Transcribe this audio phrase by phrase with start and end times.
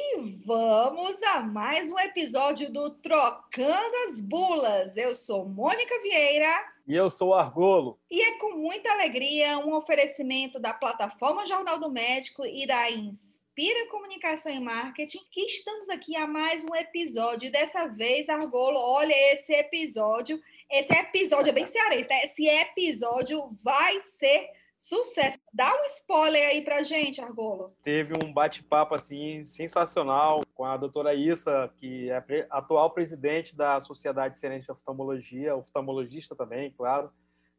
[0.00, 4.96] E vamos a mais um episódio do Trocando as Bulas.
[4.96, 6.72] Eu sou Mônica Vieira.
[6.86, 7.98] E eu sou Argolo.
[8.08, 13.88] E é com muita alegria um oferecimento da plataforma Jornal do Médico e da Inspira
[13.90, 17.50] Comunicação e Marketing que estamos aqui a mais um episódio.
[17.50, 20.40] Dessa vez, Argolo, olha esse episódio.
[20.70, 22.24] Esse episódio é bem cearense, né?
[22.24, 24.48] Esse episódio vai ser
[24.78, 25.40] Sucesso.
[25.52, 27.74] Dá um spoiler aí pra gente, Argolo.
[27.82, 34.38] Teve um bate-papo assim sensacional com a doutora Issa, que é atual presidente da Sociedade
[34.38, 37.10] Cearense de Oftalmologia, oftalmologista também, claro.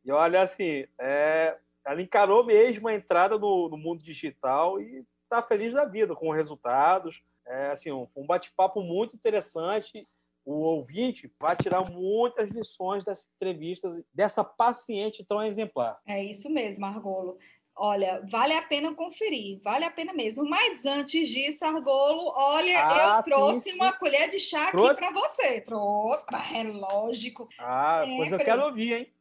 [0.05, 5.43] E olha, assim, é, ela encarou mesmo a entrada no, no mundo digital e está
[5.43, 7.21] feliz da vida com os resultados.
[7.45, 10.03] É, assim, um, um bate-papo muito interessante
[10.49, 15.99] o ouvinte vai tirar muitas lições dessa entrevista, dessa paciente tão exemplar.
[16.07, 17.37] É isso mesmo, Argolo.
[17.75, 20.43] Olha, vale a pena conferir, vale a pena mesmo.
[20.49, 23.75] Mas antes disso, Argolo, olha, ah, eu trouxe sim, sim.
[23.75, 25.03] uma colher de chá trouxe?
[25.03, 25.61] aqui para você.
[25.61, 27.47] Trouxe, é lógico.
[27.59, 29.13] Ah, é, pois eu quero ouvir, hein?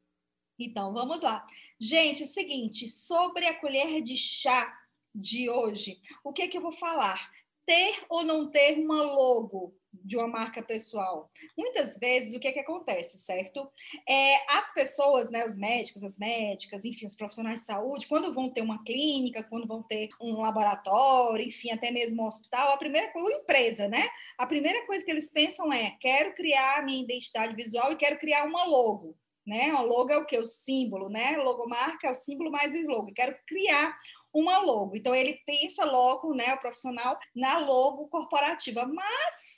[0.59, 1.47] Então, vamos lá.
[1.79, 4.77] Gente, é o seguinte, sobre a colher de chá
[5.15, 7.31] de hoje, o que, é que eu vou falar?
[7.67, 9.79] Ter ou não ter uma logo?
[10.05, 11.31] De uma marca pessoal.
[11.57, 13.71] Muitas vezes, o que, é que acontece, certo?
[14.09, 18.51] É, as pessoas, né, os médicos, as médicas, enfim, os profissionais de saúde, quando vão
[18.51, 23.13] ter uma clínica, quando vão ter um laboratório, enfim, até mesmo um hospital, a primeira
[23.13, 24.09] coisa, empresa, né?
[24.37, 28.45] A primeira coisa que eles pensam é: quero criar minha identidade visual e quero criar
[28.45, 29.17] uma logo.
[29.47, 29.73] Né?
[29.73, 30.37] O logo é o que?
[30.37, 31.39] O símbolo, né?
[31.39, 33.15] Logomarca é o símbolo mais o slogan.
[33.15, 33.99] Quero criar
[34.33, 34.97] uma logo.
[34.97, 38.87] Então ele pensa logo, né, o profissional na logo corporativa.
[38.87, 39.58] Mas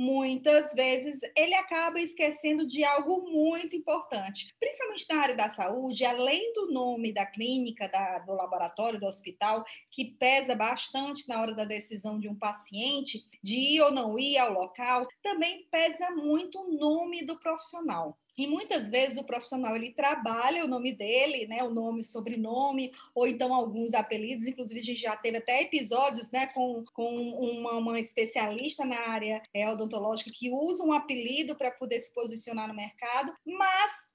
[0.00, 6.54] muitas vezes ele acaba esquecendo de algo muito importante, principalmente na área da saúde, além
[6.54, 11.66] do nome da clínica, da, do laboratório, do hospital, que pesa bastante na hora da
[11.66, 16.72] decisão de um paciente de ir ou não ir ao local, também pesa muito o
[16.72, 18.18] nome do profissional.
[18.40, 23.26] E muitas vezes o profissional ele trabalha o nome dele, né, o nome, sobrenome, ou
[23.26, 24.46] então alguns apelidos.
[24.46, 29.42] Inclusive, a gente já teve até episódios né, com, com uma, uma especialista na área
[29.52, 34.09] é, odontológica que usa um apelido para poder se posicionar no mercado, mas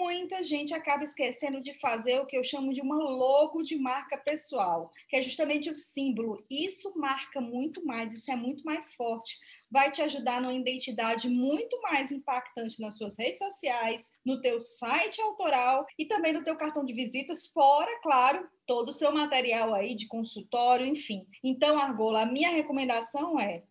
[0.00, 4.16] muita gente acaba esquecendo de fazer o que eu chamo de uma logo de marca
[4.16, 6.42] pessoal, que é justamente o símbolo.
[6.50, 9.38] Isso marca muito mais, isso é muito mais forte.
[9.70, 15.20] Vai te ajudar numa identidade muito mais impactante nas suas redes sociais, no teu site
[15.20, 19.94] autoral e também no teu cartão de visitas, fora, claro, todo o seu material aí
[19.94, 21.26] de consultório, enfim.
[21.44, 23.64] Então, Argola, a minha recomendação é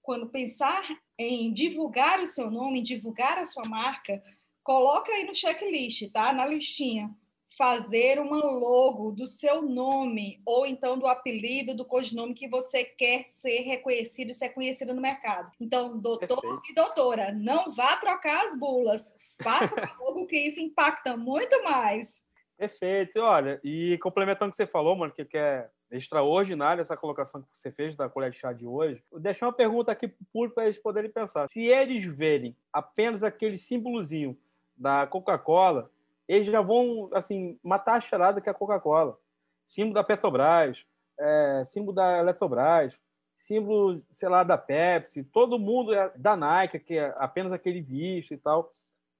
[0.00, 0.82] quando pensar
[1.18, 4.22] em divulgar o seu nome, divulgar a sua marca,
[4.64, 6.32] Coloca aí no checklist, tá?
[6.32, 7.14] Na listinha.
[7.56, 13.24] Fazer uma logo do seu nome, ou então do apelido, do codinome que você quer
[13.28, 15.52] ser reconhecido e ser conhecido no mercado.
[15.60, 16.70] Então, doutor Perfeito.
[16.70, 19.14] e doutora, não vá trocar as bulas.
[19.40, 22.20] Faça uma logo que isso impacta muito mais.
[22.56, 23.20] Perfeito.
[23.20, 27.70] Olha, e complementando o que você falou, mano, que é extraordinária essa colocação que você
[27.70, 29.04] fez da colher de chá de hoje.
[29.10, 31.48] Vou deixar uma pergunta aqui para o público para eles poderem pensar.
[31.48, 34.36] Se eles verem apenas aquele símbolozinho
[34.76, 35.90] da Coca-Cola,
[36.26, 39.18] eles já vão assim matar a charada que é a Coca-Cola.
[39.64, 40.84] Símbolo da Petrobras,
[41.18, 42.98] é, símbolo da Eletrobras,
[43.34, 48.32] símbolo, sei lá, da Pepsi, todo mundo é da Nike, que é apenas aquele visto
[48.32, 48.70] e tal.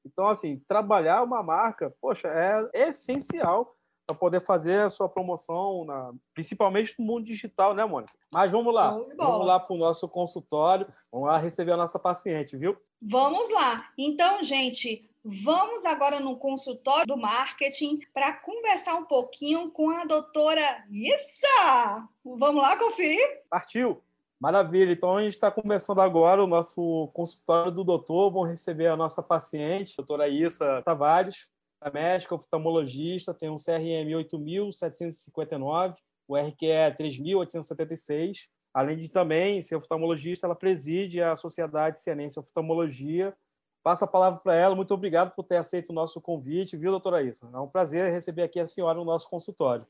[0.05, 3.75] Então, assim, trabalhar uma marca, poxa, é essencial
[4.07, 8.13] para poder fazer a sua promoção, na, principalmente no mundo digital, né, Mônica?
[8.33, 12.55] Mas vamos lá, vamos lá para o nosso consultório, vamos lá receber a nossa paciente,
[12.55, 12.77] viu?
[13.01, 13.91] Vamos lá.
[13.97, 20.85] Então, gente, Vamos agora no consultório do marketing para conversar um pouquinho com a doutora
[20.91, 22.07] Issa.
[22.23, 23.43] Vamos lá conferir?
[23.49, 24.03] Partiu!
[24.39, 28.31] Maravilha, então a gente está começando agora o nosso consultório do doutor.
[28.31, 34.11] Vamos receber a nossa paciente, a doutora Issa Tavares, a médica oftalmologista, tem um CRM
[34.11, 35.95] 8.759,
[36.29, 38.41] o RQE 3.876.
[38.75, 43.35] Além de também ser oftalmologista, ela preside a Sociedade Cienense Oftalmologia,
[43.85, 44.75] Passo a palavra para ela.
[44.75, 47.47] Muito obrigado por ter aceito o nosso convite, viu, doutora Isa?
[47.53, 49.87] É um prazer receber aqui a senhora no nosso consultório.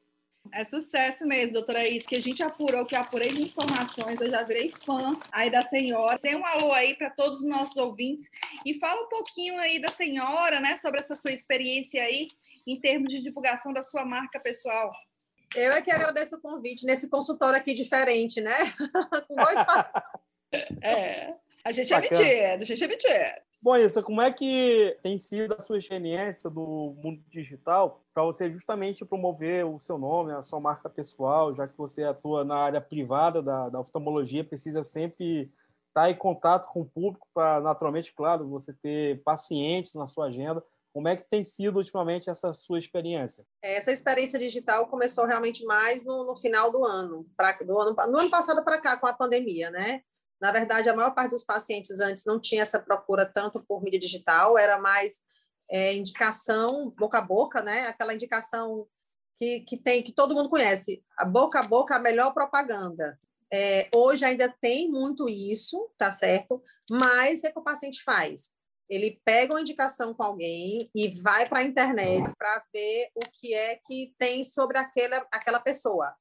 [0.52, 4.42] É sucesso mesmo, doutora Isa, que a gente apurou, que apurei de informações, eu já
[4.42, 6.18] virei fã aí da senhora.
[6.18, 8.28] Tem um alô aí para todos os nossos ouvintes
[8.66, 12.26] e fala um pouquinho aí da senhora, né, sobre essa sua experiência aí
[12.66, 14.90] em termos de divulgação da sua marca pessoal.
[15.54, 18.56] Eu é que agradeço o convite nesse consultório aqui diferente, né?
[19.28, 19.54] Com dois
[20.82, 22.22] É, a gente é Bacana.
[22.22, 23.44] é metido, a gente é metido.
[23.64, 28.50] Bom, isso, como é que tem sido a sua experiência do mundo digital para você
[28.50, 32.78] justamente promover o seu nome, a sua marca pessoal, já que você atua na área
[32.78, 35.50] privada da, da oftalmologia, precisa sempre
[35.88, 40.62] estar em contato com o público para, naturalmente, claro, você ter pacientes na sua agenda.
[40.92, 43.46] Como é que tem sido ultimamente essa sua experiência?
[43.62, 48.18] Essa experiência digital começou realmente mais no, no final do ano, pra, do ano, no
[48.18, 50.02] ano passado para cá, com a pandemia, né?
[50.40, 53.98] Na verdade, a maior parte dos pacientes antes não tinha essa procura tanto por mídia
[53.98, 55.20] digital, era mais
[55.70, 57.86] é, indicação boca a boca, né?
[57.86, 58.86] Aquela indicação
[59.36, 63.18] que, que tem que todo mundo conhece, a boca a boca a melhor propaganda.
[63.52, 66.62] É, hoje ainda tem muito isso, tá certo?
[66.90, 68.52] Mas o que, é que o paciente faz?
[68.88, 73.54] Ele pega uma indicação com alguém e vai para a internet para ver o que
[73.54, 76.14] é que tem sobre aquela, aquela pessoa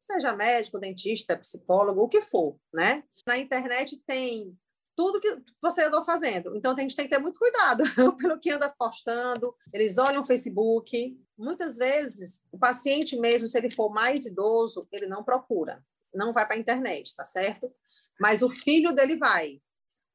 [0.00, 3.04] seja médico, dentista, psicólogo, o que for, né?
[3.26, 4.56] Na internet tem
[4.96, 6.54] tudo que você andou fazendo.
[6.54, 7.82] Então, a gente tem que ter muito cuidado
[8.18, 9.54] pelo que anda postando.
[9.72, 11.18] Eles olham o Facebook.
[11.38, 15.82] Muitas vezes, o paciente mesmo, se ele for mais idoso, ele não procura.
[16.14, 17.72] Não vai para a internet, tá certo?
[18.20, 19.62] Mas o filho dele vai.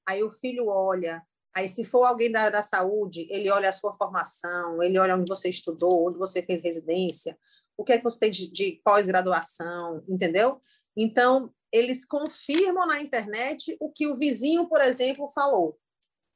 [0.07, 1.23] Aí o filho olha.
[1.55, 5.15] Aí, se for alguém da área da saúde, ele olha a sua formação, ele olha
[5.15, 7.35] onde você estudou, onde você fez residência,
[7.77, 10.61] o que é que você tem de, de pós-graduação, entendeu?
[10.95, 15.77] Então, eles confirmam na internet o que o vizinho, por exemplo, falou.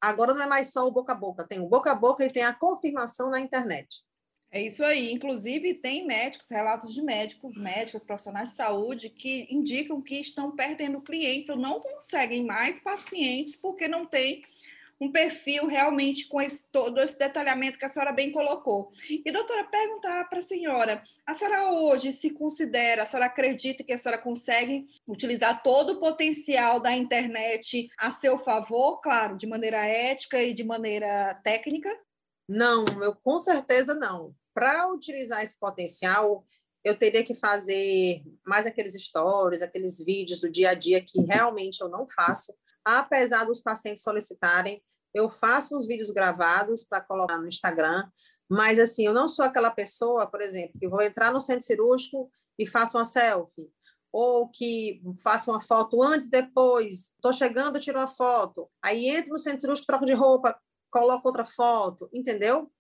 [0.01, 2.31] Agora não é mais só o boca a boca, tem o boca a boca e
[2.31, 4.03] tem a confirmação na internet.
[4.51, 5.13] É isso aí.
[5.13, 11.01] Inclusive, tem médicos, relatos de médicos, médicos, profissionais de saúde que indicam que estão perdendo
[11.01, 14.44] clientes ou não conseguem mais pacientes porque não tem
[15.00, 18.92] um perfil realmente com esse, todo esse detalhamento que a senhora bem colocou.
[19.10, 23.94] E, doutora, perguntar para a senhora: a senhora hoje se considera, a senhora acredita que
[23.94, 29.86] a senhora consegue utilizar todo o potencial da internet a seu favor, claro, de maneira
[29.86, 31.90] ética e de maneira técnica?
[32.48, 34.36] Não, eu com certeza não.
[34.54, 36.44] Para utilizar esse potencial,
[36.84, 41.81] eu teria que fazer mais aqueles stories, aqueles vídeos do dia a dia que realmente
[41.81, 42.54] eu não faço,
[42.85, 44.81] apesar dos pacientes solicitarem
[45.13, 48.07] eu faço uns vídeos gravados para colocar no Instagram,
[48.47, 52.31] mas assim, eu não sou aquela pessoa, por exemplo, que vou entrar no centro cirúrgico
[52.57, 53.71] e faço uma selfie,
[54.11, 59.39] ou que faço uma foto antes, depois, estou chegando, tiro uma foto, aí entro no
[59.39, 60.59] centro cirúrgico, troco de roupa,
[60.91, 62.71] coloco outra foto, entendeu?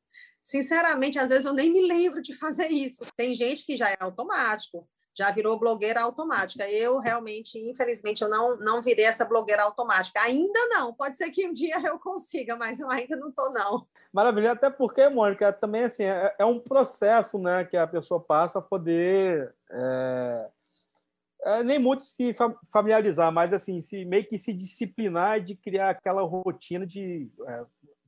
[0.41, 3.05] Sinceramente, às vezes eu nem me lembro de fazer isso.
[3.15, 4.89] Tem gente que já é automático
[5.19, 6.69] já virou blogueira automática.
[6.69, 10.21] Eu realmente, infelizmente, eu não, não virei essa blogueira automática.
[10.21, 10.93] Ainda não.
[10.93, 13.85] Pode ser que um dia eu consiga, mas eu ainda não estou, não.
[14.13, 18.59] Maravilha, até porque, Mônica, também assim, é, é, um processo né, que a pessoa passa
[18.59, 19.53] a poder.
[19.69, 20.49] É,
[21.43, 22.33] é, nem muito se
[22.71, 27.65] familiarizar, mas assim, se, meio que se disciplinar de criar aquela rotina de estar é,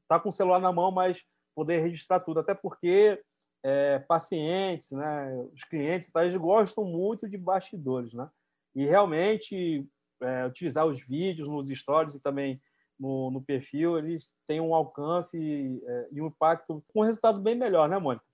[0.07, 1.21] tá com o celular na mão, mas
[1.53, 2.39] poder registrar tudo.
[2.39, 3.21] Até porque
[3.63, 8.29] é, pacientes, né, os clientes, tá, eles gostam muito de bastidores, né?
[8.75, 9.87] E realmente
[10.21, 12.61] é, utilizar os vídeos nos stories e também
[12.99, 17.41] no, no perfil, eles têm um alcance e, é, e um impacto com um resultado
[17.41, 18.25] bem melhor, né, Mônica?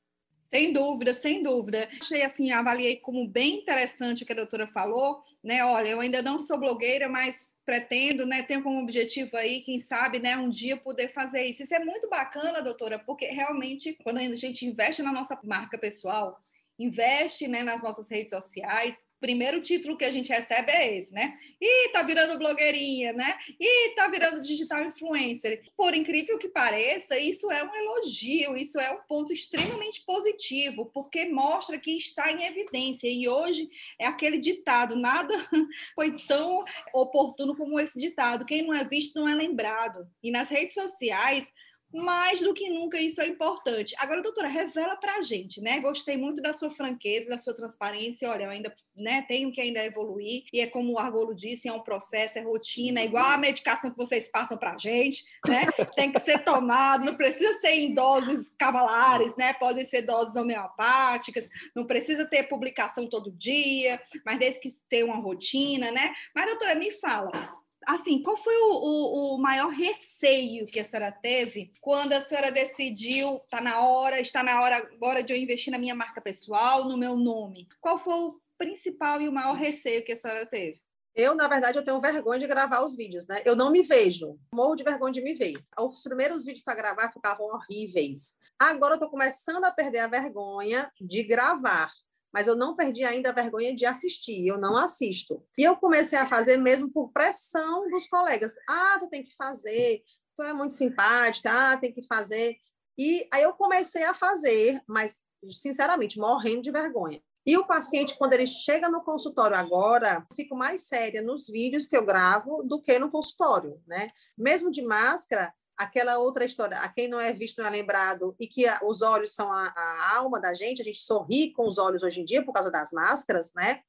[0.54, 1.90] Sem dúvida, sem dúvida.
[2.02, 5.64] Achei assim, avaliei como bem interessante o que a doutora falou, né?
[5.66, 10.20] Olha, eu ainda não sou blogueira, mas pretendo, né, tenho como objetivo aí, quem sabe,
[10.20, 11.64] né, um dia poder fazer isso.
[11.64, 16.40] Isso é muito bacana, doutora, porque realmente quando a gente investe na nossa marca pessoal,
[16.80, 19.04] investe né, nas nossas redes sociais.
[19.20, 21.36] Primeiro título que a gente recebe é esse, né?
[21.60, 23.36] E tá virando blogueirinha, né?
[23.60, 25.64] E tá virando digital influencer.
[25.76, 31.26] Por incrível que pareça, isso é um elogio, isso é um ponto extremamente positivo, porque
[31.26, 33.08] mostra que está em evidência.
[33.08, 33.68] E hoje
[34.00, 35.34] é aquele ditado: nada
[35.96, 38.46] foi tão oportuno como esse ditado.
[38.46, 40.08] Quem não é visto não é lembrado.
[40.22, 41.52] E nas redes sociais,
[41.94, 43.96] mais do que nunca isso é importante.
[43.98, 45.80] Agora, doutora, revela para a gente, né?
[45.80, 48.30] Gostei muito da sua franqueza, da sua transparência.
[48.30, 51.74] Olha, eu ainda né, tenho que ainda evoluir, e é como o Argolo disse, é
[51.74, 55.66] um processo, é rotina, é igual a medicação que vocês passam para a gente, né?
[55.96, 59.54] Tem que ser tomado, não precisa ser em doses cavalares, né?
[59.54, 65.18] Podem ser doses homeopáticas, não precisa ter publicação todo dia, mas desde que tenha uma
[65.18, 66.14] rotina, né?
[66.36, 67.56] Mas, doutora, me fala,
[67.88, 72.52] assim, qual foi o, o, o, maior receio que a senhora teve quando a senhora
[72.52, 76.84] decidiu, está na hora, está na hora agora de eu investir na minha marca pessoal,
[76.84, 77.68] no meu nome?
[77.80, 80.82] Qual foi o principal e o maior receio que a senhora teve?
[81.16, 83.42] Eu, na verdade, eu tenho vergonha de gravar os vídeos, né?
[83.44, 85.54] Eu não me vejo, morro de vergonha de me ver.
[85.80, 88.36] Os primeiros vídeos para gravar ficavam horríveis.
[88.60, 91.92] Agora eu estou começando a perder a vergonha de gravar
[92.38, 95.44] mas eu não perdi ainda a vergonha de assistir, eu não assisto.
[95.58, 98.54] E eu comecei a fazer mesmo por pressão dos colegas.
[98.70, 100.04] Ah, tu tem que fazer,
[100.36, 102.56] tu é muito simpática, ah, tem que fazer.
[102.96, 105.18] E aí eu comecei a fazer, mas,
[105.50, 107.20] sinceramente, morrendo de vergonha.
[107.44, 111.98] E o paciente, quando ele chega no consultório agora, fico mais séria nos vídeos que
[111.98, 114.06] eu gravo do que no consultório, né?
[114.38, 118.48] Mesmo de máscara, aquela outra história, a quem não é visto não é lembrado, e
[118.48, 121.78] que a, os olhos são a, a, alma da gente, a gente sorri com os
[121.78, 123.82] olhos hoje em dia por causa das máscaras, né?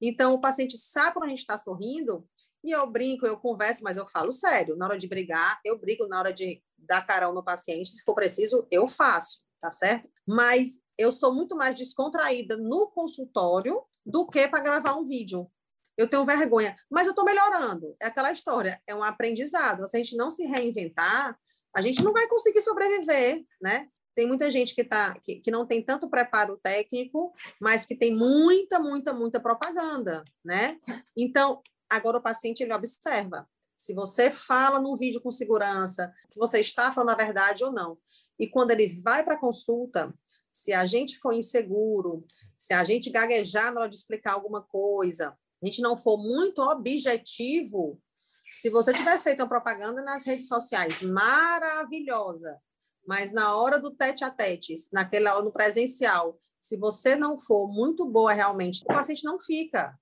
[0.00, 2.26] Então, o paciente sabe quando a gente está sorrindo,
[2.62, 4.76] e eu brinco, eu converso, mas eu falo sério.
[4.76, 6.06] Na hora de brigar, eu brigo.
[6.06, 10.08] Na hora de dar carão no paciente, se for preciso, eu faço, tá certo?
[10.26, 15.50] Mas eu sou muito mais descontraída no consultório do que para gravar um vídeo.
[16.00, 17.94] Eu tenho vergonha, mas eu estou melhorando.
[18.00, 19.86] É aquela história, é um aprendizado.
[19.86, 21.38] Se a gente não se reinventar,
[21.76, 23.86] a gente não vai conseguir sobreviver, né?
[24.14, 28.16] Tem muita gente que, tá, que, que não tem tanto preparo técnico, mas que tem
[28.16, 30.80] muita, muita, muita propaganda, né?
[31.14, 36.60] Então, agora o paciente ele observa se você fala no vídeo com segurança, que você
[36.60, 37.98] está falando a verdade ou não.
[38.38, 40.14] E quando ele vai para a consulta,
[40.50, 42.24] se a gente for inseguro,
[42.56, 46.60] se a gente gaguejar na hora de explicar alguma coisa, a gente não for muito
[46.62, 48.00] objetivo,
[48.40, 52.58] se você tiver feito uma propaganda nas redes sociais maravilhosa,
[53.06, 58.06] mas na hora do tete a tete, naquela no presencial, se você não for muito
[58.06, 59.98] boa realmente, o paciente não fica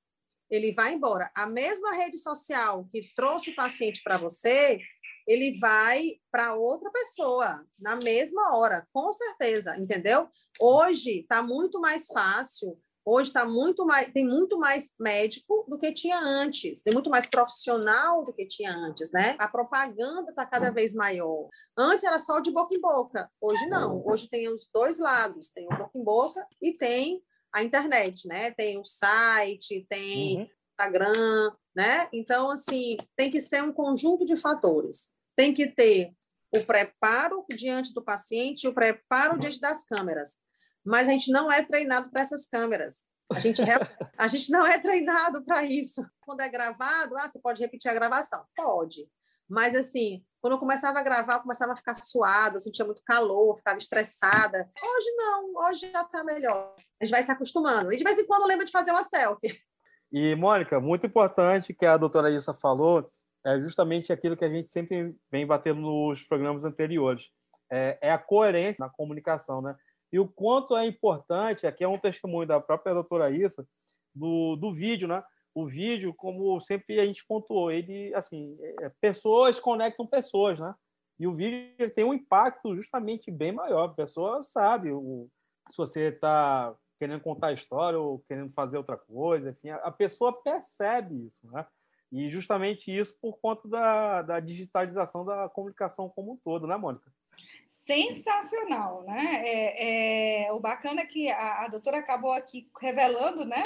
[0.50, 1.30] ele vai embora.
[1.34, 4.80] A mesma rede social que trouxe o paciente para você,
[5.26, 10.28] ele vai para outra pessoa na mesma hora, com certeza, entendeu?
[10.60, 12.78] Hoje está muito mais fácil.
[13.10, 17.24] Hoje está muito mais, tem muito mais médico do que tinha antes, tem muito mais
[17.24, 19.34] profissional do que tinha antes, né?
[19.38, 21.48] A propaganda está cada vez maior.
[21.74, 24.06] Antes era só de boca em boca, hoje não.
[24.06, 28.50] Hoje tem os dois lados, tem o boca em boca e tem a internet, né?
[28.50, 30.46] Tem o site, tem uhum.
[30.78, 32.08] Instagram, né?
[32.12, 35.12] Então, assim, tem que ser um conjunto de fatores.
[35.34, 36.12] Tem que ter
[36.54, 40.36] o preparo diante do paciente o preparo diante das câmeras.
[40.88, 43.06] Mas a gente não é treinado para essas câmeras.
[43.30, 43.60] A gente,
[44.16, 46.02] a gente não é treinado para isso.
[46.22, 48.42] Quando é gravado, ah, você pode repetir a gravação?
[48.56, 49.06] Pode.
[49.46, 53.58] Mas, assim, quando eu começava a gravar, eu começava a ficar suada, sentia muito calor,
[53.58, 54.70] ficava estressada.
[54.82, 56.74] Hoje não, hoje já está melhor.
[56.98, 57.92] A gente vai se acostumando.
[57.92, 59.60] E de vez em quando lembra de fazer uma selfie.
[60.10, 63.06] E, Mônica, muito importante que a doutora Issa falou
[63.44, 67.24] é justamente aquilo que a gente sempre vem batendo nos programas anteriores.
[67.70, 69.76] É, é a coerência na comunicação, né?
[70.12, 73.66] E o quanto é importante, aqui é um testemunho da própria doutora Issa,
[74.14, 75.22] do, do vídeo, né?
[75.58, 80.72] o vídeo, como sempre a gente pontuou, ele, assim, é, pessoas conectam pessoas, né?
[81.18, 83.86] E o vídeo tem um impacto justamente bem maior.
[83.86, 85.28] A pessoa sabe o,
[85.68, 90.32] se você está querendo contar a história ou querendo fazer outra coisa, enfim, a, pessoa
[90.32, 91.66] percebe isso, né?
[92.10, 97.12] E justamente isso por conta da, da digitalização da comunicação como um todo, né, Mônica?
[97.68, 99.42] Sensacional, né?
[99.44, 103.62] É, é, o bacana é que a, a doutora acabou aqui revelando, né?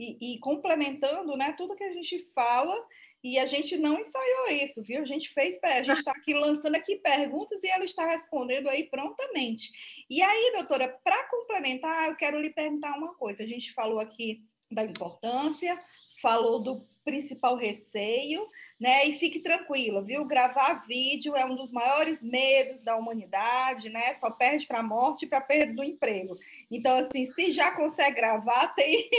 [0.00, 2.74] e, e complementando né, tudo que a gente fala
[3.22, 5.02] e a gente não ensaiou isso, viu?
[5.02, 8.84] A gente fez, a gente está aqui lançando aqui perguntas e ela está respondendo aí
[8.84, 9.70] prontamente.
[10.08, 13.42] E aí, doutora, para complementar, eu quero lhe perguntar uma coisa.
[13.42, 14.42] A gente falou aqui
[14.72, 15.78] da importância,
[16.22, 18.48] falou do principal receio,
[18.80, 19.06] né?
[19.06, 20.24] E fique tranquila, viu?
[20.24, 24.14] Gravar vídeo é um dos maiores medos da humanidade, né?
[24.14, 26.38] Só perde para a morte e para a perda do emprego.
[26.70, 29.10] Então, assim, se já consegue gravar, tem,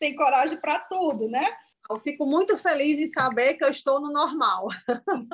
[0.00, 1.46] tem coragem para tudo, né?
[1.90, 4.68] Eu fico muito feliz em saber que eu estou no normal.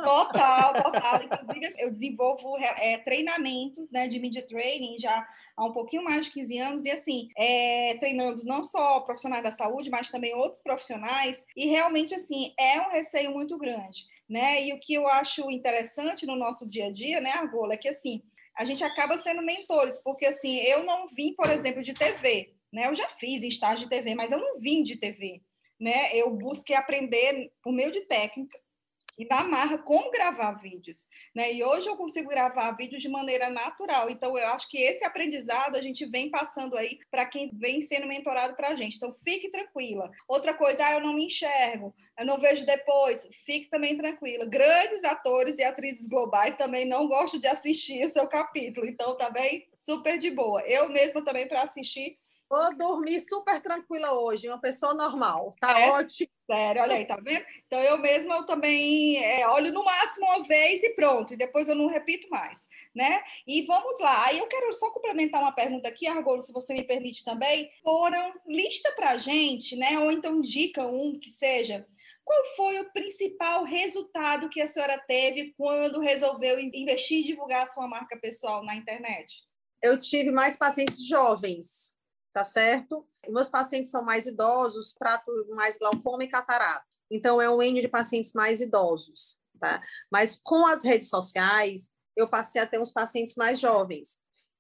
[0.03, 1.23] Total, total.
[1.23, 5.27] Inclusive, eu desenvolvo é, treinamentos né, de media training já
[5.57, 9.51] há um pouquinho mais de 15 anos, e assim, é, treinando não só profissionais da
[9.51, 14.65] saúde, mas também outros profissionais, e realmente, assim, é um receio muito grande, né?
[14.65, 17.89] E o que eu acho interessante no nosso dia a dia, né, Argola, é que,
[17.89, 18.23] assim,
[18.59, 22.87] a gente acaba sendo mentores, porque assim, eu não vim, por exemplo, de TV, né?
[22.87, 25.41] Eu já fiz estágio de TV, mas eu não vim de TV,
[25.79, 26.15] né?
[26.15, 28.69] Eu busquei aprender por meio de técnicas
[29.19, 31.53] e da marra como gravar vídeos, né?
[31.53, 34.09] E hoje eu consigo gravar vídeos de maneira natural.
[34.09, 38.07] Então eu acho que esse aprendizado a gente vem passando aí para quem vem sendo
[38.07, 38.97] mentorado para a gente.
[38.97, 40.09] Então fique tranquila.
[40.29, 43.27] Outra coisa, ah, eu não me enxergo, eu não vejo depois.
[43.45, 44.47] Fique também tranquila.
[44.47, 48.87] Grandes atores e atrizes globais também não gostam de assistir o seu capítulo.
[48.87, 50.63] Então também super de boa.
[50.63, 52.17] Eu mesma também para assistir
[52.51, 55.55] Vou dormir super tranquila hoje, uma pessoa normal.
[55.61, 56.31] Tá é, ótimo.
[56.51, 57.45] Sério, olha aí, tá vendo?
[57.67, 61.69] Então eu mesma eu também é, olho no máximo uma vez e pronto, e depois
[61.69, 63.23] eu não repito mais, né?
[63.47, 64.25] E vamos lá.
[64.25, 67.71] Aí eu quero só complementar uma pergunta aqui, Argolo, se você me permite também.
[67.83, 69.99] Foram lista pra gente, né?
[69.99, 71.87] Ou então indica um que seja
[72.25, 77.67] Qual foi o principal resultado que a senhora teve quando resolveu investir e divulgar a
[77.67, 79.43] sua marca pessoal na internet?
[79.83, 81.95] Eu tive mais pacientes jovens,
[82.39, 83.05] tá certo?
[83.29, 86.87] Meus pacientes são mais idosos, trato mais glaucoma e catarata.
[87.11, 89.83] Então, é um N de pacientes mais idosos, tá?
[90.09, 94.19] Mas com as redes sociais, eu passei a ter uns pacientes mais jovens.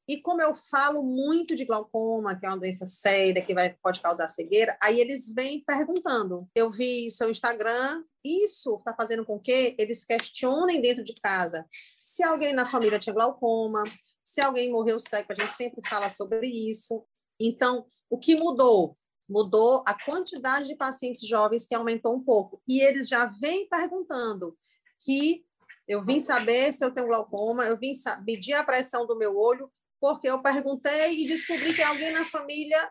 [0.08, 4.00] E como eu falo muito de glaucoma, que é uma doença séria que vai, pode
[4.00, 6.48] causar cegueira, aí eles vêm perguntando.
[6.52, 12.24] Eu vi seu Instagram, isso está fazendo com que eles questionem dentro de casa se
[12.24, 13.84] alguém na família tinha glaucoma,
[14.24, 17.06] se alguém morreu cego, a gente sempre fala sobre isso.
[17.38, 18.96] Então, o que mudou?
[19.28, 22.62] Mudou a quantidade de pacientes jovens que aumentou um pouco.
[22.66, 24.56] E eles já vêm perguntando
[25.00, 25.44] que
[25.86, 27.92] eu vim saber se eu tenho glaucoma, eu vim
[28.24, 32.90] medir a pressão do meu olho, porque eu perguntei e descobri que alguém na família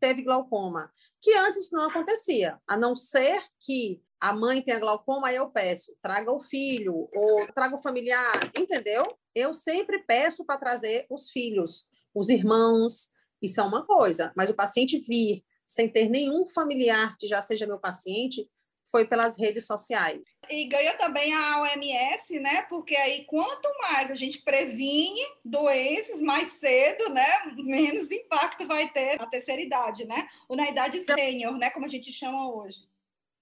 [0.00, 5.50] teve glaucoma, que antes não acontecia, a não ser que a mãe tenha glaucoma, eu
[5.50, 9.16] peço, traga o filho ou traga o familiar, entendeu?
[9.34, 13.10] Eu sempre peço para trazer os filhos, os irmãos,
[13.42, 17.66] isso é uma coisa, mas o paciente vir sem ter nenhum familiar que já seja
[17.66, 18.48] meu paciente,
[18.90, 20.26] foi pelas redes sociais.
[20.48, 22.62] E ganha também a OMS, né?
[22.62, 27.26] Porque aí quanto mais a gente previne doenças mais cedo, né?
[27.56, 30.28] Menos impacto vai ter na terceira idade, né?
[30.48, 31.68] Ou na idade sênior, né?
[31.70, 32.78] Como a gente chama hoje.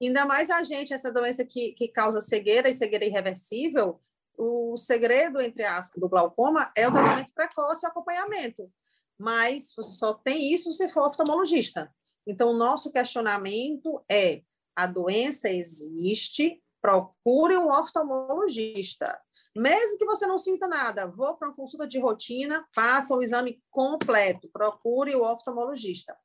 [0.03, 4.01] Ainda mais a gente, essa doença que, que causa cegueira e cegueira irreversível,
[4.37, 8.71] o segredo, entre aspas, do glaucoma é o tratamento precoce e o acompanhamento.
[9.19, 11.93] Mas você só tem isso se for oftalmologista.
[12.27, 14.43] Então, o nosso questionamento é
[14.75, 19.21] a doença existe, procure um oftalmologista.
[19.57, 23.63] Mesmo que você não sinta nada, vou para uma consulta de rotina, faça o exame
[23.71, 26.17] completo, procure o oftalmologista.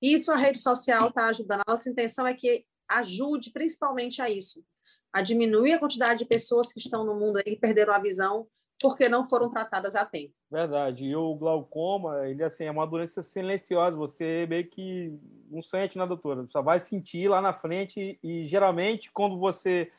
[0.00, 1.62] Isso a rede social está ajudando.
[1.66, 4.64] A nossa intenção é que ajude principalmente a isso,
[5.12, 8.48] a diminuir a quantidade de pessoas que estão no mundo aí que perderam a visão
[8.80, 10.32] porque não foram tratadas a tempo.
[10.50, 11.04] Verdade.
[11.04, 13.96] E o glaucoma, ele assim, é uma doença silenciosa.
[13.96, 15.12] Você meio que
[15.50, 16.46] não sente, né, doutora?
[16.48, 19.90] Só vai sentir lá na frente e geralmente quando você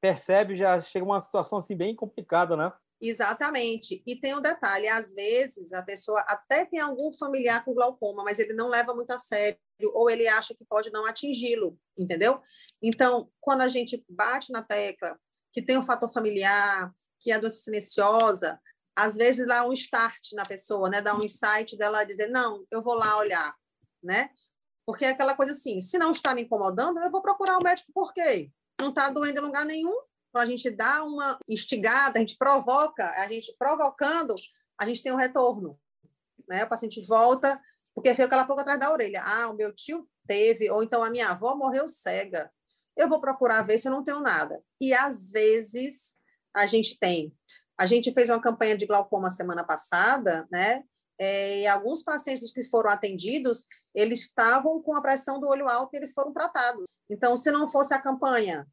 [0.00, 2.72] percebe já chega uma situação assim bem complicada, né?
[3.00, 4.02] Exatamente.
[4.06, 8.38] E tem um detalhe, às vezes a pessoa até tem algum familiar com glaucoma, mas
[8.38, 9.58] ele não leva muito a sério
[9.94, 12.40] ou ele acha que pode não atingi-lo, entendeu?
[12.82, 15.18] Então, quando a gente bate na tecla
[15.52, 18.60] que tem um fator familiar, que é a doença silenciosa,
[18.96, 21.00] às vezes dá um start na pessoa, né?
[21.00, 23.54] Dá um insight dela dizer, não, eu vou lá olhar,
[24.02, 24.30] né?
[24.84, 27.92] Porque é aquela coisa assim, se não está me incomodando, eu vou procurar o médico
[27.92, 28.50] por quê?
[28.80, 29.96] Não está doendo em lugar nenhum,
[30.32, 34.34] para a gente dar uma instigada, a gente provoca, a gente provocando,
[34.78, 35.78] a gente tem um retorno,
[36.48, 36.64] né?
[36.64, 37.60] O paciente volta,
[37.94, 39.22] porque foi aquela pouco atrás da orelha.
[39.24, 42.50] Ah, o meu tio teve, ou então a minha avó morreu cega.
[42.96, 44.60] Eu vou procurar ver se eu não tenho nada.
[44.80, 46.17] E às vezes
[46.54, 47.32] a gente tem.
[47.78, 50.82] A gente fez uma campanha de glaucoma semana passada, né?
[51.20, 55.94] É, e alguns pacientes que foram atendidos, eles estavam com a pressão do olho alto
[55.94, 56.88] e eles foram tratados.
[57.10, 58.66] Então, se não fosse a campanha,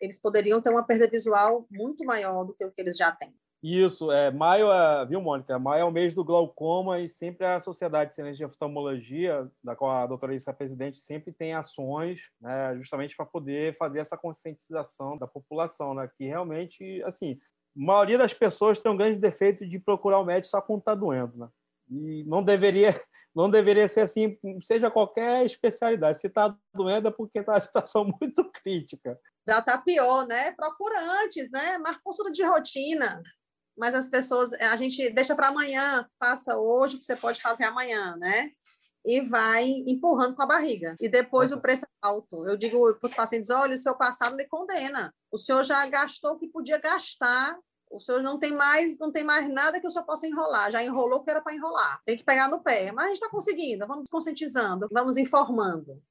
[0.00, 3.34] eles poderiam ter uma perda visual muito maior do que o que eles já têm.
[3.62, 5.58] Isso, é, maio, é, viu, Mônica?
[5.58, 9.90] Maio é o mês do glaucoma e sempre a Sociedade Ciência de Oftalmologia, da qual
[9.90, 15.18] a doutora Issa é presidente, sempre tem ações, né, justamente para poder fazer essa conscientização
[15.18, 17.38] da população, né, que realmente, assim,
[17.76, 20.94] a maioria das pessoas tem um grande defeito de procurar o médico só quando está
[20.94, 21.48] doendo, né?
[21.90, 22.88] E não deveria,
[23.34, 26.18] não deveria ser assim, seja qualquer especialidade.
[26.18, 29.18] Se está doendo é porque está uma situação muito crítica.
[29.46, 30.52] Já está pior, né?
[30.52, 31.78] Procura antes, né?
[31.78, 33.20] Marca consulta de rotina
[33.80, 38.14] mas as pessoas, a gente deixa para amanhã, passa hoje, que você pode fazer amanhã,
[38.18, 38.50] né?
[39.02, 40.94] E vai empurrando com a barriga.
[41.00, 42.46] E depois o preço é alto.
[42.46, 45.14] Eu digo para os pacientes: olha, o seu passado me condena.
[45.32, 47.58] O senhor já gastou o que podia gastar.
[47.90, 50.70] O senhor não tem mais, não tem mais nada que o senhor possa enrolar.
[50.70, 52.02] Já enrolou o que era para enrolar.
[52.04, 52.92] Tem que pegar no pé.
[52.92, 53.86] Mas a gente está conseguindo.
[53.86, 56.02] Vamos conscientizando, vamos informando.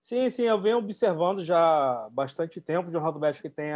[0.00, 3.72] Sim, sim, eu venho observando já bastante tempo Jornal do Médico que tem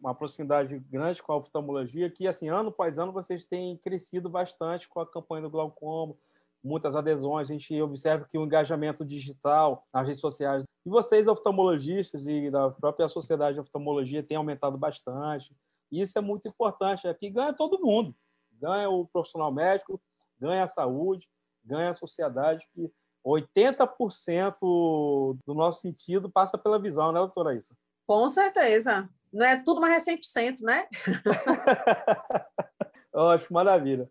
[0.00, 4.88] uma proximidade grande com a oftalmologia, que assim, ano após ano vocês têm crescido bastante
[4.88, 6.16] com a campanha do glaucoma,
[6.64, 12.26] muitas adesões, a gente observa que o engajamento digital nas redes sociais e vocês oftalmologistas
[12.26, 15.54] e da própria sociedade de oftalmologia tem aumentado bastante.
[15.92, 18.14] Isso é muito importante, aqui ganha todo mundo.
[18.52, 20.00] Ganha o profissional médico,
[20.40, 21.28] ganha a saúde,
[21.64, 22.90] ganha a sociedade que
[23.26, 24.56] 80%
[25.44, 27.74] do nosso sentido passa pela visão, né, doutora Issa?
[28.06, 29.08] Com certeza.
[29.32, 30.86] Não é tudo, mais é 100%, né?
[33.12, 34.08] Ótimo, maravilha.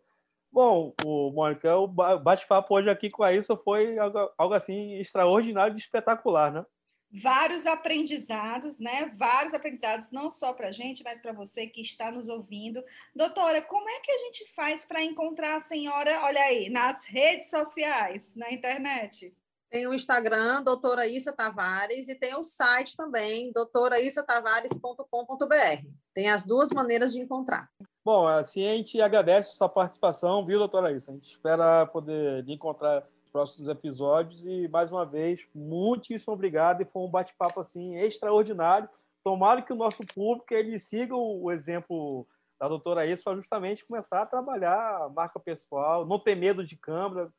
[0.51, 5.75] Bom, o Mônica, o bate-papo hoje aqui com a Issa foi algo, algo, assim extraordinário
[5.75, 6.65] e espetacular, né?
[7.11, 9.11] Vários aprendizados, né?
[9.17, 12.83] Vários aprendizados, não só para a gente, mas para você que está nos ouvindo.
[13.15, 17.49] Doutora, como é que a gente faz para encontrar a senhora, olha aí, nas redes
[17.49, 19.33] sociais, na internet?
[19.69, 25.87] Tem o Instagram, doutora Issa Tavares, e tem o site também, doutoraissatavares.com.br.
[26.13, 27.69] Tem as duas maneiras de encontrar.
[28.03, 31.11] Bom, assim a gente agradece a sua participação, viu, doutora Issa?
[31.11, 34.45] A gente espera poder encontrar próximos episódios.
[34.45, 36.81] E, mais uma vez, muitíssimo obrigado.
[36.81, 38.87] E foi um bate-papo assim extraordinário.
[39.25, 42.25] Tomara que o nosso público ele siga o exemplo
[42.57, 46.77] da doutora Isso para justamente começar a trabalhar a marca pessoal, não ter medo de
[46.77, 47.29] câmera,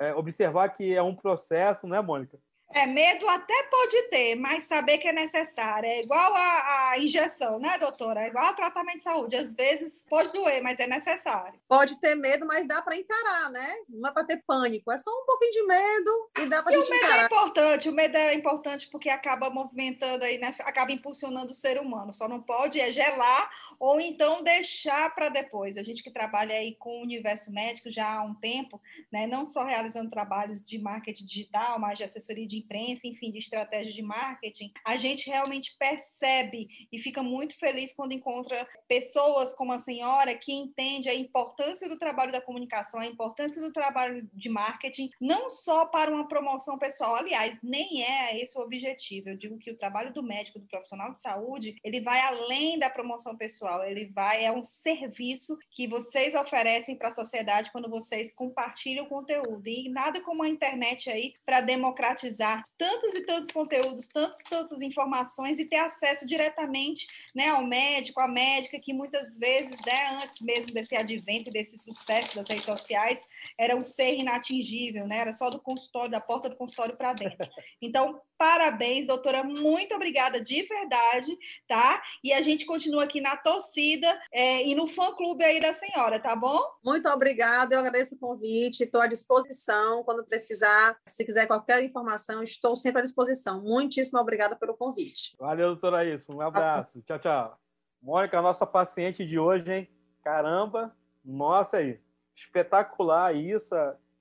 [0.00, 2.36] é, observar que é um processo, né, Mônica?
[2.74, 5.88] É, medo até pode ter, mas saber que é necessário.
[5.88, 8.24] É igual a, a, injeção, né, doutora?
[8.24, 9.36] É igual ao tratamento de saúde.
[9.36, 11.58] Às vezes pode doer, mas é necessário.
[11.68, 13.76] Pode ter medo, mas dá para encarar, né?
[13.88, 14.90] Não é para ter pânico.
[14.90, 17.06] É só um pouquinho de medo e dá para gente encarar.
[17.06, 17.88] o medo é importante.
[17.88, 20.54] O medo é importante porque acaba movimentando aí, né?
[20.60, 22.12] Acaba impulsionando o ser humano.
[22.12, 23.48] Só não pode é gelar
[23.78, 25.76] ou então deixar para depois.
[25.76, 29.26] A gente que trabalha aí com o universo médico já há um tempo, né?
[29.26, 33.92] Não só realizando trabalhos de marketing digital, mas de assessoria de imprensa, enfim, de estratégia
[33.92, 39.78] de marketing, a gente realmente percebe e fica muito feliz quando encontra pessoas como a
[39.78, 45.10] senhora que entende a importância do trabalho da comunicação, a importância do trabalho de marketing,
[45.20, 49.28] não só para uma promoção pessoal, aliás, nem é esse o objetivo.
[49.28, 52.90] Eu digo que o trabalho do médico, do profissional de saúde, ele vai além da
[52.90, 58.32] promoção pessoal, ele vai é um serviço que vocês oferecem para a sociedade quando vocês
[58.32, 59.66] compartilham o conteúdo.
[59.66, 62.45] E nada como a internet aí para democratizar
[62.78, 68.28] tantos e tantos conteúdos, tantas tantas informações e ter acesso diretamente né, ao médico, à
[68.28, 73.20] médica, que muitas vezes, né, antes mesmo desse advento desse sucesso das redes sociais,
[73.58, 75.18] era um ser inatingível, né?
[75.18, 77.48] Era só do consultório, da porta do consultório para dentro.
[77.80, 82.02] Então, parabéns, doutora, muito obrigada de verdade, tá?
[82.22, 86.34] E a gente continua aqui na torcida é, e no fã-clube aí da senhora, tá
[86.36, 86.60] bom?
[86.84, 92.35] Muito obrigada, eu agradeço o convite, estou à disposição quando precisar, se quiser qualquer informação,
[92.36, 93.62] então, estou sempre à disposição.
[93.62, 95.34] Muitíssimo obrigada pelo convite.
[95.38, 96.32] Valeu, doutora Isso.
[96.32, 97.00] Um abraço.
[97.02, 97.58] Tchau, tchau.
[98.02, 99.88] Mônica, nossa paciente de hoje, hein?
[100.22, 100.94] Caramba,
[101.24, 101.98] nossa aí.
[102.34, 103.74] Espetacular isso.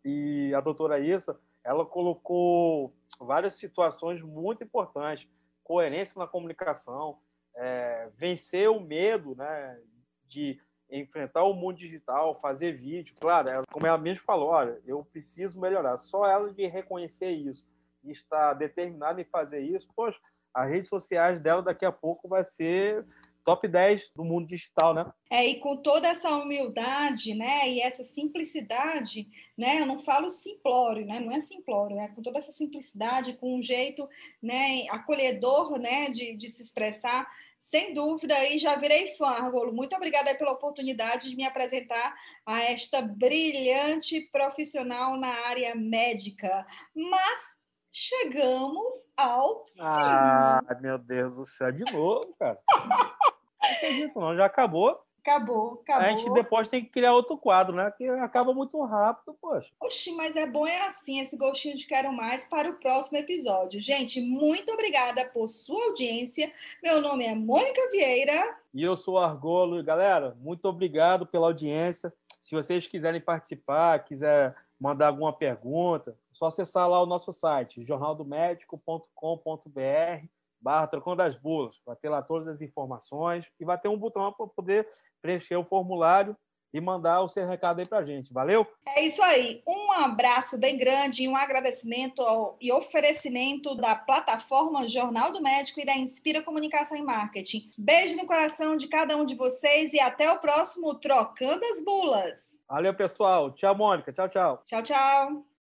[0.03, 5.27] E a doutora Issa, ela colocou várias situações muito importantes.
[5.63, 7.17] Coerência na comunicação,
[7.55, 9.77] é, vencer o medo né,
[10.27, 13.15] de enfrentar o mundo digital, fazer vídeo.
[13.19, 15.97] Claro, ela, como ela mesmo falou, olha, eu preciso melhorar.
[15.97, 17.67] Só ela de reconhecer isso
[18.11, 20.19] está determinada em fazer isso, poxa,
[20.53, 23.05] as redes sociais dela daqui a pouco vai ser
[23.43, 25.05] top 10 do mundo digital, né?
[25.29, 31.05] É, e com toda essa humildade, né, e essa simplicidade, né, eu não falo simplório,
[31.05, 34.09] né, não é simplório, é com toda essa simplicidade, com um jeito,
[34.41, 37.29] né, acolhedor, né, de, de se expressar,
[37.61, 39.73] sem dúvida, e já virei fã, Argolo.
[39.73, 42.15] Muito obrigada pela oportunidade de me apresentar
[42.45, 46.63] a esta brilhante profissional na área médica.
[46.93, 47.54] Mas
[47.95, 49.79] chegamos ao fim.
[49.79, 52.59] Ah, meu Deus do céu, de novo, cara.
[52.69, 54.35] não acredito, não.
[54.35, 55.01] Já acabou.
[55.21, 56.05] Acabou, acabou.
[56.05, 57.89] A gente depois tem que criar outro quadro, né?
[57.97, 59.71] Que acaba muito rápido, poxa.
[59.79, 63.81] Oxi, mas é bom, é assim, esse gostinho de quero mais para o próximo episódio.
[63.81, 66.51] Gente, muito obrigada por sua audiência.
[66.83, 68.57] Meu nome é Mônica Vieira.
[68.73, 69.81] E eu sou Argolo.
[69.83, 72.13] Galera, muito obrigado pela audiência.
[72.39, 74.55] Se vocês quiserem participar, quiser
[74.85, 80.27] mandar alguma pergunta, é só acessar lá o nosso site, jornaldomédico.com.br
[80.61, 84.31] barra trocando as bulas, vai ter lá todas as informações e vai ter um botão
[84.31, 84.87] para poder
[85.21, 86.37] preencher o formulário
[86.75, 88.33] e mandar o seu recado aí para a gente.
[88.33, 88.67] Valeu?
[88.85, 89.63] É isso aí.
[89.65, 95.79] Um abraço bem grande e um agradecimento ao, e oferecimento da plataforma Jornal do Médico
[95.79, 97.71] e da Inspira Comunicação e Marketing.
[97.77, 102.59] Beijo no coração de cada um de vocês e até o próximo Trocando as Bulas.
[102.67, 103.51] Valeu, pessoal.
[103.51, 104.11] Tchau, Mônica.
[104.11, 104.61] Tchau, tchau.
[104.65, 105.45] Tchau, tchau.